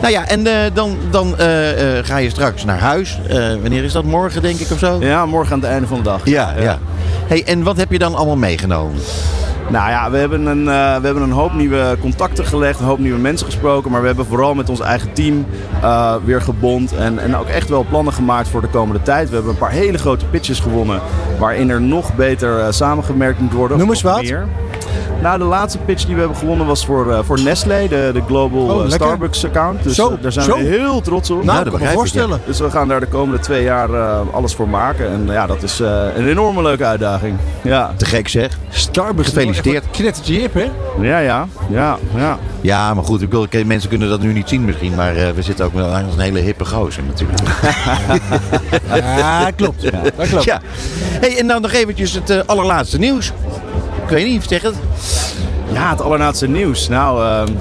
Nou 0.00 0.12
ja, 0.12 0.26
en 0.26 0.46
uh, 0.46 0.52
dan, 0.72 0.96
dan 1.10 1.34
uh, 1.40 1.96
uh, 1.96 2.04
ga 2.04 2.16
je 2.16 2.30
straks 2.30 2.64
naar 2.64 2.78
huis. 2.78 3.20
wanneer 3.60 3.84
is 3.84 3.92
dat? 3.92 4.04
Morgen, 4.04 4.42
denk 4.42 4.58
ik, 4.58 4.70
of 4.70 4.78
zo? 4.78 4.96
Ja, 5.00 5.26
morgen 5.26 5.52
aan 5.52 5.60
het 5.60 5.68
einde 5.68 5.86
van 5.86 5.96
de 5.96 6.02
dag. 6.02 6.20
Ja, 6.24 6.52
ja. 6.56 6.62
ja. 6.62 6.78
Hey, 7.26 7.44
en 7.44 7.62
wat 7.62 7.76
heb 7.76 7.92
je 7.92 7.98
dan 7.98 8.14
allemaal 8.14 8.36
meegenomen? 8.36 9.00
Nou 9.68 9.90
ja, 9.90 10.10
we 10.10 10.16
hebben, 10.16 10.46
een, 10.46 10.58
uh, 10.58 10.96
we 10.96 11.04
hebben 11.04 11.22
een 11.22 11.30
hoop 11.30 11.54
nieuwe 11.54 11.96
contacten 12.00 12.44
gelegd, 12.46 12.80
een 12.80 12.86
hoop 12.86 12.98
nieuwe 12.98 13.18
mensen 13.18 13.46
gesproken. 13.46 13.90
Maar 13.90 14.00
we 14.00 14.06
hebben 14.06 14.26
vooral 14.26 14.54
met 14.54 14.68
ons 14.68 14.80
eigen 14.80 15.12
team 15.12 15.46
uh, 15.82 16.14
weer 16.24 16.42
gebond. 16.42 16.94
En, 16.96 17.18
en 17.18 17.36
ook 17.36 17.46
echt 17.46 17.68
wel 17.68 17.86
plannen 17.88 18.12
gemaakt 18.12 18.48
voor 18.48 18.60
de 18.60 18.68
komende 18.68 19.02
tijd. 19.02 19.28
We 19.28 19.34
hebben 19.34 19.52
een 19.52 19.58
paar 19.58 19.70
hele 19.70 19.98
grote 19.98 20.24
pitches 20.24 20.60
gewonnen. 20.60 21.00
Waarin 21.38 21.70
er 21.70 21.80
nog 21.80 22.14
beter 22.14 22.58
uh, 22.58 22.66
samengemerkt 22.70 23.40
moet 23.40 23.52
worden. 23.52 23.78
Noem 23.78 23.90
eens 23.90 24.02
wat. 24.02 24.22
Meer. 24.22 24.46
Nou, 25.24 25.38
de 25.38 25.44
laatste 25.44 25.78
pitch 25.78 26.04
die 26.04 26.14
we 26.14 26.20
hebben 26.20 26.38
gewonnen 26.38 26.66
was 26.66 26.86
voor, 26.86 27.06
uh, 27.06 27.18
voor 27.22 27.40
Nestlé, 27.40 27.88
de, 27.88 28.10
de 28.12 28.22
Global 28.26 28.60
oh, 28.60 28.90
Starbucks 28.90 29.44
account. 29.44 29.82
Dus 29.82 29.94
zo, 29.94 30.18
daar 30.20 30.32
zijn 30.32 30.44
zo. 30.44 30.56
we 30.56 30.64
heel 30.64 31.00
trots 31.00 31.30
op. 31.30 31.44
Nou, 31.44 31.64
dat 31.64 31.72
kan 31.72 31.82
me 31.82 31.88
voorstellen. 31.88 32.40
Dus 32.46 32.58
we 32.58 32.70
gaan 32.70 32.88
daar 32.88 33.00
de 33.00 33.06
komende 33.06 33.40
twee 33.40 33.62
jaar 33.62 33.90
uh, 33.90 34.20
alles 34.32 34.54
voor 34.54 34.68
maken. 34.68 35.08
En 35.08 35.26
ja, 35.26 35.46
dat 35.46 35.62
is 35.62 35.80
uh, 35.80 36.04
een 36.16 36.28
enorme 36.28 36.62
leuke 36.62 36.84
uitdaging. 36.84 37.36
Ja. 37.62 37.92
Te 37.96 38.04
gek 38.04 38.28
zeg. 38.28 38.58
Starbucks, 38.68 39.28
gefeliciteerd. 39.28 39.84
Knettertje 39.90 40.34
hip, 40.34 40.54
hè? 40.54 40.70
Ja, 41.00 41.18
ja, 41.18 41.46
ja, 41.70 41.98
ja. 42.14 42.38
Ja, 42.60 42.94
maar 42.94 43.04
goed, 43.04 43.22
ik 43.22 43.30
wil, 43.30 43.46
mensen 43.66 43.88
kunnen 43.88 44.08
dat 44.08 44.20
nu 44.20 44.32
niet 44.32 44.48
zien 44.48 44.64
misschien, 44.64 44.94
maar 44.94 45.14
we 45.34 45.42
zitten 45.42 45.64
ook 45.64 45.72
met 45.72 45.84
een 45.84 46.18
hele 46.18 46.40
hippe 46.40 46.64
gozer 46.64 47.02
natuurlijk. 47.02 47.40
ja, 48.94 49.50
klopt. 49.50 49.82
Ja, 49.82 50.00
dat 50.16 50.28
klopt. 50.28 50.44
Ja. 50.44 50.60
Hey, 51.20 51.38
en 51.38 51.46
dan 51.46 51.62
nog 51.62 51.72
eventjes 51.72 52.12
het 52.12 52.46
allerlaatste 52.46 52.98
nieuws. 52.98 53.32
Ik 54.04 54.10
weet 54.10 54.26
niet, 54.26 54.44
zeg 54.48 54.62
het. 54.62 54.74
Ja, 55.72 55.90
het 55.90 56.00
allerlaatste 56.00 56.48
nieuws. 56.48 56.88
Nou, 56.88 57.22
uh, 57.24 57.54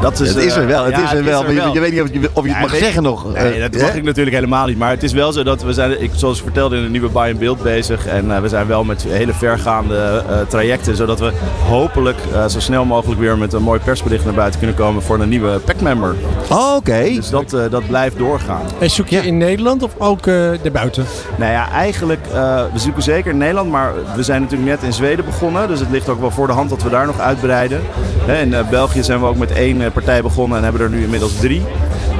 dat 0.00 0.20
is, 0.20 0.28
Het 0.28 0.36
is 0.36 0.56
er 0.56 0.66
wel, 0.66 0.84
het 0.84 0.96
ja, 0.96 1.04
is 1.04 1.12
er 1.18 1.24
wel. 1.24 1.42
Maar 1.42 1.52
je, 1.52 1.70
je 1.72 1.80
weet 1.80 1.92
niet 1.92 2.02
of 2.02 2.08
je, 2.12 2.30
of 2.32 2.44
je 2.44 2.50
Ja, 2.50 2.56
het 2.56 2.70
mag 2.70 2.76
zeggen 2.78 3.02
nog. 3.02 3.32
Nee, 3.32 3.52
Eh, 3.52 3.60
dat 3.70 3.80
mag 3.80 3.94
ik 3.94 4.02
natuurlijk 4.02 4.36
helemaal 4.36 4.66
niet. 4.66 4.78
Maar 4.78 4.90
het 4.90 5.02
is 5.02 5.12
wel 5.12 5.32
zo 5.32 5.42
dat 5.42 5.62
we 5.62 5.72
zijn, 5.72 6.02
ik, 6.02 6.10
zoals 6.14 6.38
ik 6.38 6.44
vertelde, 6.44 6.76
in 6.76 6.82
een 6.82 6.90
nieuwe 6.90 7.08
buy 7.08 7.30
and 7.30 7.38
build 7.38 7.62
bezig. 7.62 8.06
En 8.06 8.30
eh, 8.34 8.40
we 8.40 8.48
zijn 8.48 8.66
wel 8.66 8.84
met 8.84 9.02
hele 9.08 9.32
vergaande 9.32 10.22
eh, 10.28 10.40
trajecten. 10.48 10.96
Zodat 10.96 11.20
we 11.20 11.32
hopelijk 11.68 12.18
eh, 12.32 12.46
zo 12.46 12.60
snel 12.60 12.84
mogelijk 12.84 13.20
weer 13.20 13.38
met 13.38 13.52
een 13.52 13.62
mooi 13.62 13.80
persbericht 13.80 14.24
naar 14.24 14.34
buiten 14.34 14.58
kunnen 14.58 14.76
komen 14.76 15.02
voor 15.02 15.20
een 15.20 15.28
nieuwe 15.28 15.58
pack-member. 15.58 16.14
Oh, 16.50 16.74
oké. 16.76 17.02
Dus 17.14 17.30
dat, 17.30 17.52
eh, 17.52 17.60
dat 17.70 17.86
blijft 17.86 18.18
doorgaan. 18.18 18.62
En 18.78 18.90
zoek 18.90 19.08
je 19.08 19.18
in 19.26 19.38
Nederland 19.38 19.82
of 19.82 19.92
ook 19.98 20.26
eh 20.26 20.34
daarbuiten? 20.62 21.04
Nou 21.36 21.52
ja, 21.52 21.70
eigenlijk, 21.70 22.26
eh, 22.32 22.62
we 22.72 22.78
zoeken 22.78 23.02
zeker 23.02 23.30
in 23.30 23.38
Nederland, 23.38 23.70
maar 23.70 23.92
we 24.16 24.22
zijn 24.22 24.42
natuurlijk 24.42 24.70
net 24.70 24.82
in 24.82 24.92
Zweden 24.92 25.24
begonnen. 25.24 25.68
Dus 25.68 25.80
het 25.80 25.90
ligt 25.90 26.08
ook 26.08 26.20
wel 26.20 26.30
voor 26.30 26.46
de 26.46 26.52
hand 26.52 26.70
dat 26.70 26.82
we 26.82 26.88
daar 26.90 27.06
nog 27.06 27.20
uitbreiden. 27.20 27.80
In 28.26 28.54
eh, 28.54 28.68
België 28.70 29.02
zijn 29.02 29.20
we 29.20 29.26
ook 29.26 29.36
met 29.36 29.52
één 29.52 29.82
eh, 29.82 29.90
partij 29.92 30.22
begonnen 30.22 30.58
en 30.58 30.64
hebben 30.64 30.82
er 30.82 30.90
nu 30.90 31.02
inmiddels 31.02 31.34
drie. 31.40 31.62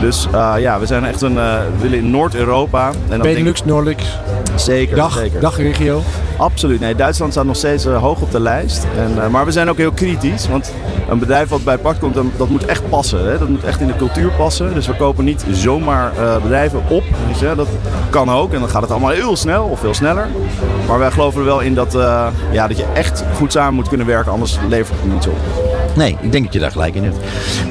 Dus 0.01 0.27
eh, 0.33 0.55
ja, 0.59 0.79
we 0.81 0.87
zijn 0.87 1.05
echt 1.05 1.21
een, 1.23 1.39
willen 1.81 1.99
in 1.99 2.11
Noord-Europa. 2.11 2.91
Benelux, 3.09 3.61
ik- 3.61 3.67
Zeker, 4.55 4.97
dag, 4.97 5.13
zeker. 5.13 5.41
dagregio. 5.41 6.03
Absoluut. 6.37 6.81
Nee, 6.81 6.95
Duitsland 6.95 7.33
staat 7.33 7.45
nog 7.45 7.57
steeds 7.57 7.85
hoog 7.85 8.21
op 8.21 8.31
de 8.31 8.41
lijst. 8.41 8.87
En, 8.99 9.31
maar 9.31 9.45
we 9.45 9.53
zijn 9.53 9.69
ook 9.71 9.77
heel 9.77 9.93
kritisch. 9.93 10.49
Want 10.49 10.73
een 11.09 11.19
bedrijf 11.19 11.49
wat 11.49 11.65
bij 11.65 11.79
Pact 11.79 11.99
komt, 11.99 12.15
dat 12.37 12.49
moet 12.49 12.65
echt 12.65 12.89
passen. 12.89 13.27
Hè? 13.31 13.39
Dat 13.39 13.49
moet 13.49 13.65
echt 13.65 13.81
in 13.81 13.87
de 13.87 13.97
cultuur 13.97 14.31
passen. 14.31 14.75
Dus 14.75 14.87
we 14.87 14.97
kopen 14.97 15.25
niet 15.25 15.45
zomaar 15.51 16.13
bedrijven 16.43 16.83
op. 16.89 17.03
Dus, 17.29 17.39
dat 17.57 17.69
kan 18.11 18.31
ook. 18.31 18.53
En 18.53 18.61
dan 18.61 18.69
gaat 18.69 18.83
het 18.83 18.91
allemaal 18.91 19.11
heel 19.11 19.37
snel 19.37 19.65
of 19.65 19.81
veel 19.81 19.95
sneller. 19.95 20.27
Maar 20.89 20.99
wij 20.99 21.11
geloven 21.11 21.41
er 21.41 21.47
wel 21.47 21.61
in 21.61 21.75
dat, 21.75 21.93
ja, 22.53 22.69
dat 22.69 22.77
je 22.77 22.85
echt 22.95 23.25
goed 23.35 23.53
samen 23.53 23.75
moet 23.75 23.89
kunnen 23.89 24.07
werken. 24.07 24.33
Anders 24.33 24.59
levert 24.69 24.99
het 25.03 25.13
niets 25.13 25.27
op. 25.27 25.37
Nee, 25.97 26.17
ik 26.21 26.33
denk 26.33 26.45
dat 26.45 26.53
je 26.53 26.59
daar 26.59 26.71
gelijk 26.71 26.95
in 26.95 27.05
hebt. 27.05 27.17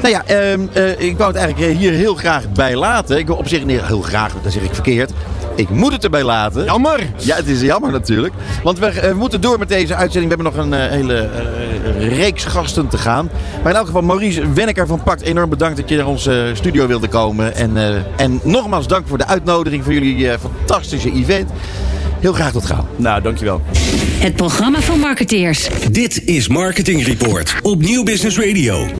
Nou 0.02 0.08
ja, 0.08 0.24
ehm, 0.26 0.66
eh, 0.72 1.00
ik 1.00 1.16
wou 1.16 1.30
het 1.32 1.40
eigenlijk 1.40 1.72
eh, 1.72 1.78
hier 1.78 1.92
heel 1.92 2.14
graag 2.14 2.52
bij 2.52 2.76
laten. 2.76 3.18
Ik 3.18 3.26
wil 3.26 3.36
op 3.36 3.48
zich 3.48 3.64
niet 3.64 3.82
heel 3.82 4.00
graag, 4.00 4.32
dat 4.42 4.52
zeg 4.52 4.62
ik 4.62 4.74
verkeerd. 4.74 5.12
Ik 5.54 5.68
moet 5.68 5.92
het 5.92 6.04
erbij 6.04 6.22
laten. 6.22 6.64
Jammer! 6.64 7.00
Ja, 7.16 7.36
het 7.36 7.46
is 7.46 7.60
jammer 7.60 7.92
natuurlijk. 7.92 8.34
Want 8.62 8.78
we 8.78 8.86
eh, 8.86 9.14
moeten 9.14 9.40
door 9.40 9.58
met 9.58 9.68
deze 9.68 9.94
uitzending. 9.94 10.32
We 10.32 10.42
hebben 10.42 10.70
nog 10.70 10.80
een 10.80 10.90
hele 10.90 11.28
reeks 11.98 12.44
gasten 12.44 12.88
te 12.88 12.98
gaan. 12.98 13.30
Maar 13.62 13.72
in 13.72 13.78
elk 13.78 13.86
geval, 13.86 14.02
Maurice 14.02 14.52
Wenneker 14.52 14.86
van 14.86 15.02
Pact, 15.02 15.20
enorm 15.20 15.50
bedankt 15.50 15.76
dat 15.76 15.88
je 15.88 15.96
naar 15.96 16.06
onze 16.06 16.50
studio 16.54 16.86
wilde 16.86 17.08
komen. 17.08 17.54
En, 17.54 17.76
en 18.16 18.40
nogmaals 18.42 18.86
dank 18.86 19.08
voor 19.08 19.18
de 19.18 19.26
uitnodiging 19.26 19.84
voor 19.84 19.92
jullie 19.92 20.30
fantastische 20.38 21.12
event. 21.12 21.50
Heel 22.26 22.34
graag 22.34 22.52
tot 22.52 22.66
gauw. 22.66 22.88
Nou, 22.96 23.22
dankjewel. 23.22 23.60
Het 24.18 24.34
programma 24.34 24.80
voor 24.80 24.98
marketeers. 24.98 25.68
Dit 25.90 26.24
is 26.24 26.48
Marketing 26.48 27.04
Report 27.04 27.54
op 27.62 27.82
Nieuw 27.82 28.02
Business 28.02 28.38
Radio. 28.38 28.86